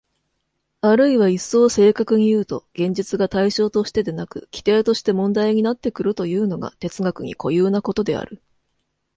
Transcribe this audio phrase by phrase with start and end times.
[0.81, 8.41] あるいは一層正確にいうと、現実が対象としてでなく基底として問題になってくるというのが哲学に固有なことである。